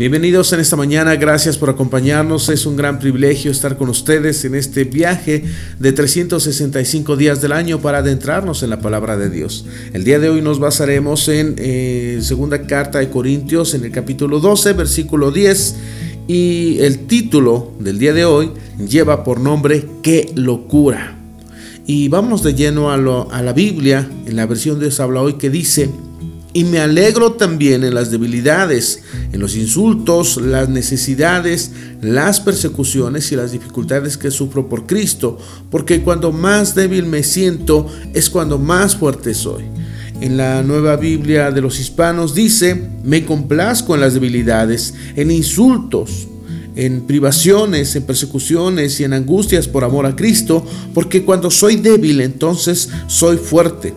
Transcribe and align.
Bienvenidos 0.00 0.50
en 0.54 0.60
esta 0.60 0.76
mañana, 0.76 1.14
gracias 1.16 1.58
por 1.58 1.68
acompañarnos. 1.68 2.48
Es 2.48 2.64
un 2.64 2.74
gran 2.74 2.98
privilegio 2.98 3.50
estar 3.50 3.76
con 3.76 3.90
ustedes 3.90 4.46
en 4.46 4.54
este 4.54 4.84
viaje 4.84 5.44
de 5.78 5.92
365 5.92 7.18
días 7.18 7.42
del 7.42 7.52
año 7.52 7.82
para 7.82 7.98
adentrarnos 7.98 8.62
en 8.62 8.70
la 8.70 8.80
palabra 8.80 9.18
de 9.18 9.28
Dios. 9.28 9.66
El 9.92 10.04
día 10.04 10.18
de 10.18 10.30
hoy 10.30 10.40
nos 10.40 10.58
basaremos 10.58 11.28
en 11.28 11.54
eh, 11.58 12.18
segunda 12.22 12.62
carta 12.62 13.00
de 13.00 13.10
Corintios, 13.10 13.74
en 13.74 13.84
el 13.84 13.92
capítulo 13.92 14.40
12, 14.40 14.72
versículo 14.72 15.32
10. 15.32 15.76
Y 16.26 16.78
el 16.78 17.00
título 17.00 17.74
del 17.78 17.98
día 17.98 18.14
de 18.14 18.24
hoy 18.24 18.52
lleva 18.78 19.22
por 19.22 19.38
nombre 19.38 19.84
Qué 20.02 20.32
locura. 20.34 21.18
Y 21.84 22.08
vamos 22.08 22.42
de 22.42 22.54
lleno 22.54 22.90
a, 22.90 22.94
a 22.94 23.42
la 23.42 23.52
Biblia, 23.52 24.08
en 24.24 24.34
la 24.34 24.46
versión 24.46 24.78
de 24.78 24.86
Dios 24.86 24.98
habla 24.98 25.20
hoy, 25.20 25.34
que 25.34 25.50
dice, 25.50 25.90
y 26.52 26.64
me 26.64 26.80
alegro 26.80 27.32
también 27.32 27.84
en 27.84 27.94
las 27.94 28.10
debilidades, 28.10 29.02
en 29.32 29.40
los 29.40 29.56
insultos, 29.56 30.36
las 30.36 30.68
necesidades, 30.68 31.72
las 32.02 32.40
persecuciones 32.40 33.30
y 33.30 33.36
las 33.36 33.52
dificultades 33.52 34.16
que 34.16 34.30
sufro 34.30 34.68
por 34.68 34.86
Cristo, 34.86 35.38
porque 35.70 36.02
cuando 36.02 36.32
más 36.32 36.74
débil 36.74 37.06
me 37.06 37.22
siento 37.22 37.86
es 38.14 38.28
cuando 38.28 38.58
más 38.58 38.96
fuerte 38.96 39.34
soy. 39.34 39.64
En 40.20 40.36
la 40.36 40.62
nueva 40.62 40.96
Biblia 40.96 41.50
de 41.50 41.60
los 41.60 41.78
hispanos 41.78 42.34
dice, 42.34 42.90
me 43.04 43.24
complazco 43.24 43.94
en 43.94 44.00
las 44.00 44.14
debilidades, 44.14 44.94
en 45.16 45.30
insultos, 45.30 46.28
en 46.74 47.06
privaciones, 47.06 47.94
en 47.96 48.02
persecuciones 48.02 49.00
y 49.00 49.04
en 49.04 49.12
angustias 49.12 49.68
por 49.68 49.84
amor 49.84 50.04
a 50.06 50.16
Cristo, 50.16 50.64
porque 50.94 51.24
cuando 51.24 51.50
soy 51.50 51.76
débil 51.76 52.20
entonces 52.20 52.90
soy 53.06 53.36
fuerte. 53.36 53.94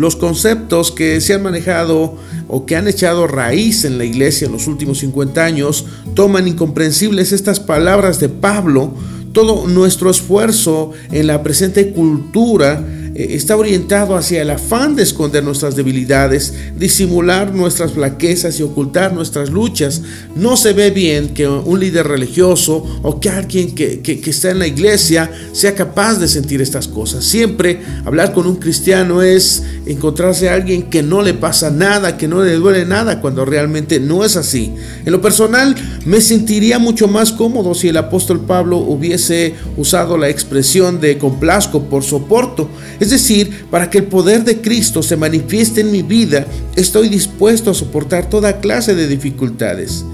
Los 0.00 0.16
conceptos 0.16 0.92
que 0.92 1.20
se 1.20 1.34
han 1.34 1.42
manejado 1.42 2.16
o 2.48 2.64
que 2.64 2.74
han 2.74 2.88
echado 2.88 3.26
raíz 3.26 3.84
en 3.84 3.98
la 3.98 4.06
iglesia 4.06 4.46
en 4.46 4.52
los 4.52 4.66
últimos 4.66 5.00
50 5.00 5.44
años 5.44 5.84
toman 6.14 6.48
incomprensibles 6.48 7.32
estas 7.32 7.60
palabras 7.60 8.18
de 8.18 8.30
Pablo. 8.30 8.94
Todo 9.32 9.68
nuestro 9.68 10.08
esfuerzo 10.08 10.92
en 11.12 11.26
la 11.26 11.42
presente 11.42 11.92
cultura 11.92 12.82
está 13.14 13.56
orientado 13.56 14.16
hacia 14.16 14.42
el 14.42 14.50
afán 14.50 14.94
de 14.94 15.02
esconder 15.02 15.42
nuestras 15.42 15.74
debilidades, 15.76 16.54
disimular 16.76 17.52
nuestras 17.52 17.92
flaquezas 17.92 18.58
y 18.60 18.62
ocultar 18.62 19.12
nuestras 19.12 19.50
luchas. 19.50 20.02
No 20.36 20.56
se 20.56 20.72
ve 20.72 20.90
bien 20.90 21.34
que 21.34 21.48
un 21.48 21.80
líder 21.80 22.06
religioso 22.06 23.00
o 23.02 23.20
que 23.20 23.28
alguien 23.28 23.74
que, 23.74 24.00
que, 24.00 24.30
está 24.30 24.50
en 24.50 24.60
la 24.60 24.66
iglesia 24.66 25.30
sea 25.52 25.74
capaz 25.74 26.18
de 26.18 26.28
sentir 26.28 26.60
estas 26.60 26.86
cosas. 26.86 27.24
Siempre 27.24 27.80
hablar 28.04 28.32
con 28.32 28.46
un 28.46 28.56
cristiano 28.56 29.22
es 29.22 29.62
encontrarse 29.86 30.48
a 30.48 30.54
alguien 30.54 30.84
que 30.84 31.02
no 31.02 31.22
le 31.22 31.34
pasa 31.34 31.70
nada, 31.70 32.16
que 32.16 32.28
no 32.28 32.42
le 32.42 32.54
duele 32.54 32.84
nada, 32.84 33.20
cuando 33.20 33.44
realmente 33.44 33.98
no 33.98 34.24
es 34.24 34.36
así. 34.36 34.72
En 35.04 35.12
lo 35.12 35.20
personal, 35.20 35.74
me 36.04 36.20
sentiría 36.20 36.78
mucho 36.78 37.08
más 37.08 37.32
cómodo 37.32 37.74
si 37.74 37.88
el 37.88 37.96
apóstol 37.96 38.40
Pablo 38.40 38.78
hubiese 38.78 39.54
usado 39.76 40.16
la 40.16 40.28
expresión 40.28 41.00
de 41.00 41.18
complazco 41.18 41.84
por 41.84 42.04
soporto. 42.04 42.68
Es 43.00 43.08
decir, 43.08 43.64
para 43.70 43.88
que 43.88 43.98
el 43.98 44.04
poder 44.04 44.44
de 44.44 44.60
Cristo 44.60 45.02
se 45.02 45.16
manifieste 45.16 45.80
en 45.80 45.90
mi 45.90 46.02
vida, 46.02 46.46
estoy 46.76 47.08
dispuesto 47.08 47.70
a 47.70 47.74
soportar 47.74 48.28
toda 48.28 48.60
clase 48.60 48.94
de 48.94 49.08
dificultades. 49.08 50.04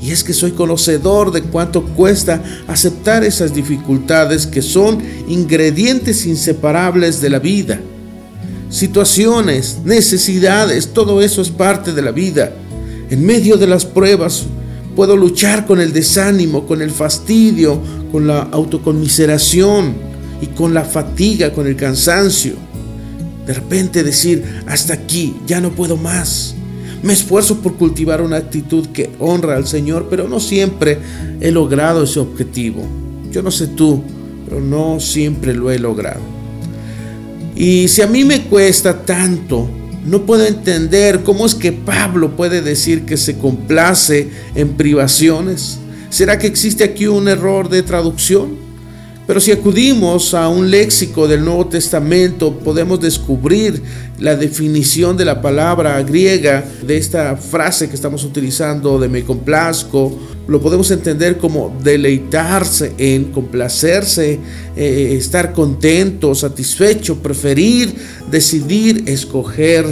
Y 0.00 0.12
es 0.12 0.22
que 0.22 0.32
soy 0.32 0.52
conocedor 0.52 1.32
de 1.32 1.42
cuánto 1.42 1.82
cuesta 1.82 2.42
aceptar 2.68 3.24
esas 3.24 3.52
dificultades 3.52 4.46
que 4.46 4.62
son 4.62 5.02
ingredientes 5.26 6.24
inseparables 6.24 7.20
de 7.20 7.30
la 7.30 7.40
vida. 7.40 7.80
Situaciones, 8.70 9.78
necesidades, 9.84 10.92
todo 10.92 11.22
eso 11.22 11.42
es 11.42 11.50
parte 11.50 11.92
de 11.92 12.02
la 12.02 12.12
vida. 12.12 12.52
En 13.10 13.26
medio 13.26 13.56
de 13.56 13.66
las 13.66 13.84
pruebas 13.84 14.44
puedo 14.94 15.16
luchar 15.16 15.66
con 15.66 15.80
el 15.80 15.92
desánimo, 15.92 16.64
con 16.66 16.80
el 16.80 16.92
fastidio, 16.92 17.80
con 18.12 18.28
la 18.28 18.42
autoconmiseración, 18.42 20.05
y 20.40 20.46
con 20.48 20.74
la 20.74 20.84
fatiga, 20.84 21.52
con 21.52 21.66
el 21.66 21.76
cansancio. 21.76 22.54
De 23.46 23.54
repente 23.54 24.02
decir, 24.02 24.44
hasta 24.66 24.94
aquí, 24.94 25.36
ya 25.46 25.60
no 25.60 25.70
puedo 25.70 25.96
más. 25.96 26.54
Me 27.02 27.12
esfuerzo 27.12 27.58
por 27.60 27.76
cultivar 27.76 28.20
una 28.20 28.36
actitud 28.36 28.88
que 28.88 29.10
honra 29.18 29.56
al 29.56 29.66
Señor, 29.66 30.08
pero 30.10 30.28
no 30.28 30.40
siempre 30.40 30.98
he 31.40 31.52
logrado 31.52 32.04
ese 32.04 32.18
objetivo. 32.18 32.84
Yo 33.30 33.42
no 33.42 33.50
sé 33.50 33.68
tú, 33.68 34.02
pero 34.44 34.60
no 34.60 34.98
siempre 34.98 35.54
lo 35.54 35.70
he 35.70 35.78
logrado. 35.78 36.20
Y 37.54 37.88
si 37.88 38.02
a 38.02 38.06
mí 38.06 38.24
me 38.24 38.42
cuesta 38.42 39.04
tanto, 39.04 39.68
no 40.04 40.26
puedo 40.26 40.46
entender 40.46 41.22
cómo 41.22 41.46
es 41.46 41.54
que 41.54 41.72
Pablo 41.72 42.36
puede 42.36 42.62
decir 42.62 43.04
que 43.04 43.16
se 43.16 43.38
complace 43.38 44.28
en 44.54 44.74
privaciones. 44.74 45.78
¿Será 46.10 46.38
que 46.38 46.46
existe 46.46 46.84
aquí 46.84 47.06
un 47.06 47.28
error 47.28 47.68
de 47.68 47.82
traducción? 47.82 48.65
Pero 49.26 49.40
si 49.40 49.50
acudimos 49.50 50.34
a 50.34 50.48
un 50.48 50.70
léxico 50.70 51.26
del 51.26 51.44
Nuevo 51.44 51.66
Testamento, 51.66 52.56
podemos 52.60 53.00
descubrir 53.00 53.82
la 54.20 54.36
definición 54.36 55.16
de 55.16 55.24
la 55.24 55.42
palabra 55.42 56.00
griega 56.04 56.64
de 56.86 56.96
esta 56.96 57.36
frase 57.36 57.88
que 57.88 57.96
estamos 57.96 58.22
utilizando 58.22 59.00
de 59.00 59.08
me 59.08 59.24
complazco. 59.24 60.16
Lo 60.46 60.60
podemos 60.60 60.92
entender 60.92 61.38
como 61.38 61.76
deleitarse 61.82 62.92
en, 62.98 63.24
complacerse, 63.24 64.38
eh, 64.76 65.16
estar 65.18 65.52
contento, 65.52 66.32
satisfecho, 66.36 67.16
preferir, 67.16 67.92
decidir, 68.30 69.02
escoger. 69.06 69.86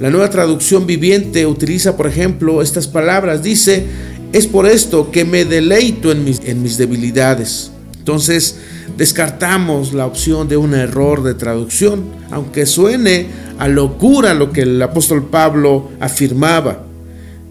La 0.00 0.10
nueva 0.10 0.28
traducción 0.28 0.88
viviente 0.88 1.46
utiliza, 1.46 1.96
por 1.96 2.08
ejemplo, 2.08 2.62
estas 2.62 2.88
palabras. 2.88 3.44
Dice, 3.44 3.84
es 4.32 4.48
por 4.48 4.66
esto 4.66 5.12
que 5.12 5.24
me 5.24 5.44
deleito 5.44 6.10
en 6.10 6.24
mis, 6.24 6.40
en 6.44 6.64
mis 6.64 6.76
debilidades. 6.78 7.70
Entonces 8.00 8.56
descartamos 8.96 9.92
la 9.92 10.06
opción 10.06 10.48
de 10.48 10.56
un 10.56 10.74
error 10.74 11.22
de 11.22 11.34
traducción, 11.34 12.04
aunque 12.30 12.64
suene 12.64 13.26
a 13.58 13.68
locura 13.68 14.32
lo 14.32 14.52
que 14.52 14.62
el 14.62 14.80
apóstol 14.80 15.28
Pablo 15.28 15.90
afirmaba. 16.00 16.86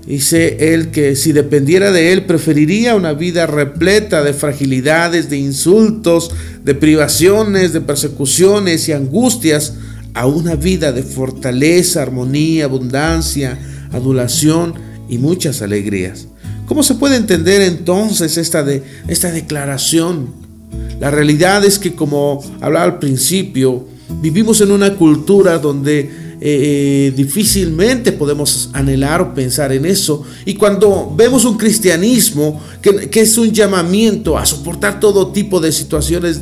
Dice 0.07 0.73
él 0.73 0.89
que 0.89 1.15
si 1.15 1.33
dependiera 1.33 1.91
de 1.91 2.13
él 2.13 2.25
preferiría 2.25 2.95
una 2.95 3.13
vida 3.13 3.45
repleta 3.45 4.23
de 4.23 4.33
fragilidades, 4.33 5.29
de 5.29 5.37
insultos, 5.37 6.31
de 6.63 6.73
privaciones, 6.73 7.73
de 7.73 7.81
persecuciones 7.81 8.89
y 8.89 8.93
angustias, 8.93 9.75
a 10.15 10.25
una 10.25 10.55
vida 10.55 10.91
de 10.91 11.03
fortaleza, 11.03 12.01
armonía, 12.01 12.65
abundancia, 12.65 13.59
adulación 13.91 14.73
y 15.07 15.19
muchas 15.19 15.61
alegrías. 15.61 16.27
¿Cómo 16.69 16.83
se 16.83 16.93
puede 16.93 17.15
entender 17.15 17.63
entonces 17.63 18.37
esta, 18.37 18.61
de, 18.61 18.83
esta 19.07 19.31
declaración? 19.31 20.27
La 20.99 21.09
realidad 21.09 21.65
es 21.65 21.79
que, 21.79 21.95
como 21.95 22.43
hablaba 22.61 22.85
al 22.85 22.99
principio, 22.99 23.87
vivimos 24.21 24.61
en 24.61 24.69
una 24.69 24.95
cultura 24.95 25.57
donde 25.57 25.99
eh, 25.99 26.09
eh, 26.41 27.13
difícilmente 27.17 28.11
podemos 28.11 28.69
anhelar 28.73 29.19
o 29.19 29.33
pensar 29.33 29.71
en 29.71 29.87
eso. 29.87 30.23
Y 30.45 30.53
cuando 30.53 31.11
vemos 31.17 31.43
un 31.43 31.57
cristianismo 31.57 32.61
que, 32.83 33.09
es 33.19 33.37
un 33.39 33.51
llamamiento 33.51 34.37
a 34.37 34.45
soportar 34.45 34.99
todo 34.99 35.31
tipo 35.31 35.59
de 35.59 35.71
situaciones 35.71 36.39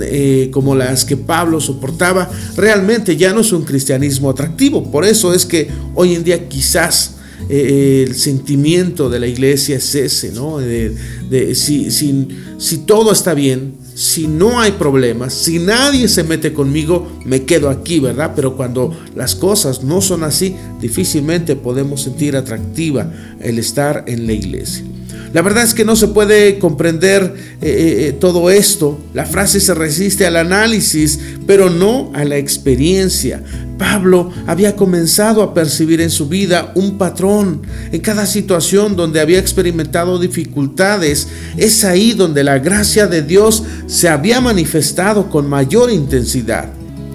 eh, 0.00 0.48
como 0.50 0.76
las 0.76 1.04
que 1.04 1.18
Pablo 1.18 1.60
soportaba, 1.60 2.30
realmente 2.56 3.18
ya 3.18 3.34
no 3.34 3.42
es 3.42 3.52
un 3.52 3.64
cristianismo 3.66 4.30
atractivo. 4.30 4.90
Por 4.90 5.04
eso 5.04 5.34
es 5.34 5.44
que 5.44 5.68
hoy 5.94 6.14
en 6.14 6.24
día 6.24 6.48
quizás 6.48 7.17
el 7.48 8.14
sentimiento 8.14 9.08
de 9.08 9.20
la 9.20 9.26
iglesia 9.26 9.76
es 9.76 9.94
ese, 9.94 10.32
¿no? 10.32 10.58
De, 10.58 11.54
si, 11.54 11.90
si 11.90 12.78
todo 12.78 13.12
está 13.12 13.34
bien, 13.34 13.74
si 13.98 14.28
no 14.28 14.60
hay 14.60 14.72
problemas, 14.72 15.34
si 15.34 15.58
nadie 15.58 16.06
se 16.06 16.22
mete 16.22 16.52
conmigo, 16.52 17.10
me 17.24 17.42
quedo 17.42 17.68
aquí, 17.68 17.98
¿verdad? 17.98 18.32
Pero 18.36 18.56
cuando 18.56 18.96
las 19.16 19.34
cosas 19.34 19.82
no 19.82 20.00
son 20.00 20.22
así, 20.22 20.54
difícilmente 20.80 21.56
podemos 21.56 22.02
sentir 22.02 22.36
atractiva 22.36 23.12
el 23.40 23.58
estar 23.58 24.04
en 24.06 24.28
la 24.28 24.34
iglesia. 24.34 24.84
La 25.32 25.42
verdad 25.42 25.64
es 25.64 25.74
que 25.74 25.84
no 25.84 25.96
se 25.96 26.08
puede 26.08 26.60
comprender 26.60 27.34
eh, 27.60 27.68
eh, 27.68 28.08
eh, 28.08 28.12
todo 28.12 28.50
esto. 28.50 28.98
La 29.14 29.26
frase 29.26 29.58
se 29.58 29.74
resiste 29.74 30.26
al 30.26 30.36
análisis, 30.36 31.18
pero 31.46 31.68
no 31.68 32.12
a 32.14 32.24
la 32.24 32.36
experiencia. 32.36 33.42
Pablo 33.78 34.30
había 34.46 34.76
comenzado 34.76 35.42
a 35.42 35.54
percibir 35.54 36.00
en 36.00 36.10
su 36.10 36.28
vida 36.28 36.72
un 36.74 36.98
patrón. 36.98 37.62
En 37.92 38.00
cada 38.00 38.26
situación 38.26 38.96
donde 38.96 39.20
había 39.20 39.38
experimentado 39.38 40.18
dificultades, 40.18 41.28
es 41.56 41.84
ahí 41.84 42.12
donde 42.12 42.44
la 42.44 42.58
gracia 42.58 43.06
de 43.06 43.22
Dios 43.22 43.62
se 43.86 44.08
había 44.08 44.40
manifestado 44.40 45.30
con 45.30 45.48
mayor 45.48 45.90
intensidad. 45.90 46.70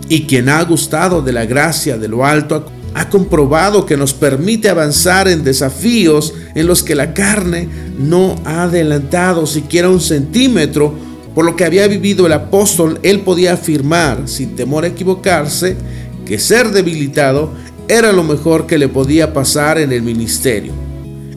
Y 0.10 0.24
quien 0.24 0.50
ha 0.50 0.64
gustado 0.64 1.22
de 1.22 1.34
la 1.34 1.46
gracia 1.46 1.98
de 1.98 2.08
lo 2.08 2.26
alto 2.26 2.66
ha 2.94 3.10
comprobado 3.10 3.86
que 3.86 3.98
nos 3.98 4.14
permite 4.14 4.70
avanzar 4.70 5.28
en 5.28 5.44
desafíos 5.44 6.34
en 6.56 6.68
los 6.68 6.84
que 6.84 6.96
la 6.96 7.14
carne 7.14 7.68
no 7.98 8.36
ha 8.46 8.64
adelantado 8.64 9.48
siquiera 9.48 9.90
un 9.90 10.02
centímetro. 10.02 10.94
Por 11.34 11.46
lo 11.46 11.56
que 11.56 11.66
había 11.66 11.88
vivido 11.88 12.28
el 12.28 12.34
apóstol, 12.34 13.00
él 13.02 13.22
podía 13.22 13.54
afirmar, 13.54 14.24
sin 14.26 14.56
temor 14.56 14.84
a 14.84 14.88
equivocarse, 14.88 15.76
que 16.26 16.40
ser 16.40 16.72
debilitado 16.72 17.52
era 17.88 18.12
lo 18.12 18.24
mejor 18.24 18.66
que 18.66 18.78
le 18.78 18.88
podía 18.88 19.34
pasar 19.34 19.78
en 19.78 19.92
el 19.92 20.02
ministerio. 20.02 20.74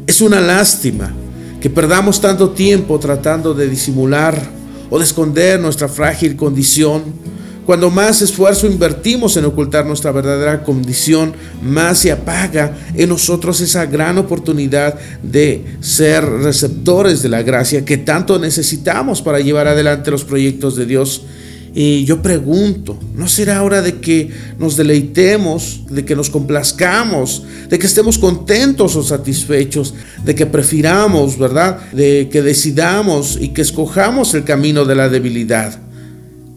Es 0.06 0.20
una 0.20 0.40
lástima 0.40 1.12
que 1.60 1.70
perdamos 1.70 2.20
tanto 2.20 2.50
tiempo 2.50 2.98
tratando 2.98 3.54
de 3.54 3.68
disimular 3.68 4.40
o 4.88 4.98
de 4.98 5.04
esconder 5.04 5.58
nuestra 5.60 5.88
frágil 5.88 6.36
condición. 6.36 7.02
Cuando 7.64 7.90
más 7.90 8.22
esfuerzo 8.22 8.68
invertimos 8.68 9.36
en 9.36 9.44
ocultar 9.44 9.84
nuestra 9.84 10.12
verdadera 10.12 10.62
condición, 10.62 11.34
más 11.60 11.98
se 11.98 12.12
apaga 12.12 12.78
en 12.94 13.08
nosotros 13.08 13.60
esa 13.60 13.86
gran 13.86 14.18
oportunidad 14.18 14.96
de 15.20 15.64
ser 15.80 16.24
receptores 16.24 17.22
de 17.22 17.28
la 17.28 17.42
gracia 17.42 17.84
que 17.84 17.98
tanto 17.98 18.38
necesitamos 18.38 19.20
para 19.20 19.40
llevar 19.40 19.66
adelante 19.66 20.12
los 20.12 20.22
proyectos 20.22 20.76
de 20.76 20.86
Dios 20.86 21.22
y 21.78 22.06
yo 22.06 22.22
pregunto, 22.22 22.98
¿no 23.14 23.28
será 23.28 23.62
hora 23.62 23.82
de 23.82 24.00
que 24.00 24.30
nos 24.58 24.78
deleitemos, 24.78 25.82
de 25.90 26.06
que 26.06 26.16
nos 26.16 26.30
complazcamos, 26.30 27.44
de 27.68 27.78
que 27.78 27.86
estemos 27.86 28.16
contentos 28.16 28.96
o 28.96 29.02
satisfechos, 29.02 29.92
de 30.24 30.34
que 30.34 30.46
prefiramos, 30.46 31.38
¿verdad? 31.38 31.92
De 31.92 32.30
que 32.32 32.40
decidamos 32.40 33.36
y 33.38 33.48
que 33.50 33.60
escojamos 33.60 34.32
el 34.32 34.44
camino 34.44 34.86
de 34.86 34.94
la 34.94 35.10
debilidad? 35.10 35.78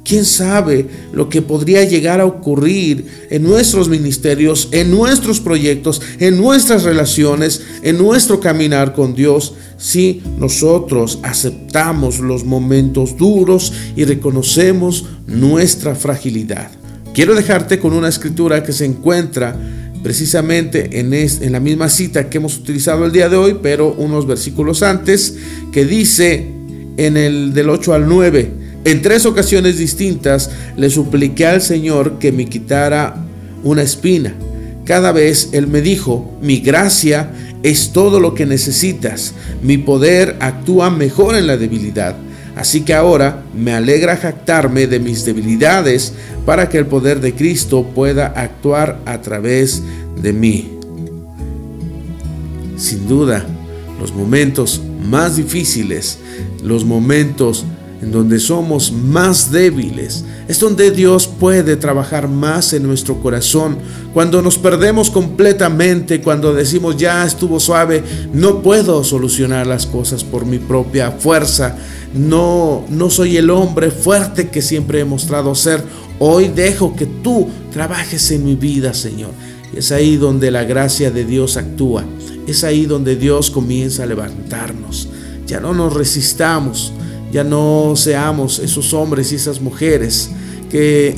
¿Quién 0.10 0.26
sabe 0.26 0.88
lo 1.14 1.30
que 1.30 1.44
podría 1.44 1.84
llegar 1.84 2.20
a 2.20 2.26
ocurrir 2.26 3.28
en 3.30 3.44
nuestros 3.44 3.90
ministerios, 3.90 4.70
en 4.72 4.90
nuestros 4.90 5.40
proyectos, 5.40 6.02
en 6.18 6.36
nuestras 6.36 6.82
relaciones, 6.82 7.62
en 7.84 8.00
nuestro 8.00 8.40
caminar 8.40 8.94
con 8.94 9.14
Dios, 9.14 9.54
si 9.78 10.24
nosotros 10.40 11.20
aceptamos 11.22 12.18
los 12.22 12.44
momentos 12.44 13.18
duros 13.18 13.72
y 13.96 14.04
reconocemos 14.06 15.06
nuestra 15.28 15.94
fragilidad? 15.94 16.72
Quiero 17.14 17.36
dejarte 17.36 17.78
con 17.78 17.94
una 17.94 18.10
escritura 18.10 18.64
que 18.64 18.74
se 18.74 18.86
encuentra 18.86 19.56
precisamente 20.02 21.00
en, 21.00 21.52
la 21.52 21.60
misma 21.60 21.88
cita 21.88 22.32
que 22.32 22.40
hemos 22.40 22.58
utilizado 22.58 23.06
el 23.06 23.12
día 23.12 23.30
de 23.30 23.36
hoy, 23.36 23.60
pero 23.62 23.94
unos 23.94 24.26
versículos 24.26 24.82
antes, 24.82 25.36
que 25.72 25.86
dice 25.86 26.48
en 26.98 27.16
el 27.16 27.54
del 27.54 27.70
8 27.70 27.94
al 27.94 28.08
9, 28.08 28.59
en 28.92 29.02
tres 29.02 29.26
ocasiones 29.26 29.78
distintas 29.78 30.50
le 30.76 30.90
supliqué 30.90 31.46
al 31.46 31.62
Señor 31.62 32.18
que 32.20 32.32
me 32.32 32.46
quitara 32.46 33.16
una 33.64 33.82
espina. 33.82 34.34
Cada 34.86 35.12
vez 35.12 35.50
Él 35.52 35.68
me 35.68 35.82
dijo, 35.82 36.38
mi 36.42 36.60
gracia 36.60 37.32
es 37.62 37.92
todo 37.92 38.20
lo 38.20 38.34
que 38.34 38.46
necesitas, 38.46 39.34
mi 39.62 39.78
poder 39.78 40.38
actúa 40.40 40.90
mejor 40.90 41.36
en 41.36 41.46
la 41.46 41.58
debilidad. 41.58 42.16
Así 42.56 42.82
que 42.82 42.94
ahora 42.94 43.44
me 43.56 43.74
alegra 43.74 44.18
jactarme 44.18 44.88
de 44.88 45.00
mis 45.00 45.24
debilidades 45.24 46.14
para 46.46 46.68
que 46.68 46.78
el 46.78 46.88
poder 46.88 47.22
de 47.22 47.36
Cristo 47.36 47.86
pueda 47.94 48.28
actuar 48.28 49.00
a 49.06 49.22
través 49.22 49.84
de 50.22 50.34
mí. 50.34 50.72
Sin 52.76 53.08
duda, 53.08 53.46
los 54.00 54.14
momentos 54.14 54.82
más 55.08 55.36
difíciles, 55.36 56.18
los 56.64 56.86
momentos 56.86 57.66
en 58.02 58.12
donde 58.12 58.40
somos 58.40 58.92
más 58.92 59.52
débiles, 59.52 60.24
es 60.48 60.60
donde 60.60 60.92
Dios 60.92 61.28
puede 61.28 61.76
trabajar 61.76 62.28
más 62.28 62.74
en 62.74 62.84
nuestro 62.84 63.22
corazón. 63.22 63.78
Cuando 64.14 64.42
nos 64.42 64.58
perdemos 64.58 65.10
completamente, 65.10 66.22
cuando 66.22 66.54
decimos 66.54 66.98
ya 66.98 67.26
estuvo 67.26 67.60
suave, 67.60 68.04
no 68.34 68.62
puedo 68.62 69.04
solucionar 69.04 69.68
las 69.68 69.86
cosas 69.86 70.24
por 70.24 70.46
mi 70.46 70.60
propia 70.60 71.12
fuerza. 71.12 71.76
No 72.14 72.86
no 72.90 73.10
soy 73.10 73.38
el 73.38 73.50
hombre 73.50 73.92
fuerte 73.92 74.50
que 74.50 74.62
siempre 74.62 75.02
he 75.02 75.06
mostrado 75.06 75.54
ser. 75.56 75.84
Hoy 76.20 76.48
dejo 76.48 76.96
que 76.96 77.06
tú 77.06 77.48
trabajes 77.72 78.32
en 78.32 78.46
mi 78.46 78.56
vida, 78.56 78.94
Señor. 78.94 79.32
Es 79.76 79.92
ahí 79.92 80.18
donde 80.18 80.52
la 80.52 80.64
gracia 80.64 81.12
de 81.12 81.26
Dios 81.26 81.58
actúa. 81.58 82.04
Es 82.48 82.64
ahí 82.64 82.86
donde 82.86 83.16
Dios 83.16 83.52
comienza 83.52 84.04
a 84.04 84.08
levantarnos. 84.08 85.10
Ya 85.46 85.60
no 85.60 85.74
nos 85.74 85.94
resistamos 85.94 86.94
ya 87.32 87.44
no 87.44 87.94
seamos 87.96 88.60
esos 88.60 88.94
hombres 88.94 89.32
y 89.32 89.36
esas 89.36 89.62
mujeres 89.62 90.30
que 90.70 91.16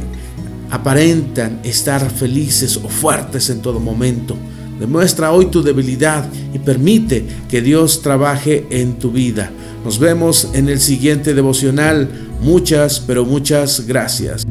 aparentan 0.69 1.59
estar 1.63 2.09
felices 2.09 2.77
o 2.77 2.87
fuertes 2.89 3.49
en 3.49 3.61
todo 3.61 3.79
momento. 3.79 4.35
Demuestra 4.79 5.31
hoy 5.31 5.45
tu 5.47 5.61
debilidad 5.61 6.27
y 6.53 6.59
permite 6.59 7.25
que 7.47 7.61
Dios 7.61 8.01
trabaje 8.01 8.65
en 8.71 8.97
tu 8.97 9.11
vida. 9.11 9.51
Nos 9.85 9.99
vemos 9.99 10.49
en 10.53 10.69
el 10.69 10.79
siguiente 10.79 11.33
devocional. 11.33 12.09
Muchas, 12.41 12.99
pero 12.99 13.23
muchas 13.23 13.85
gracias. 13.85 14.45